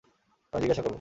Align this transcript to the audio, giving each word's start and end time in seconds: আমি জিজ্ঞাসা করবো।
আমি 0.53 0.61
জিজ্ঞাসা 0.61 0.81
করবো। 0.81 0.89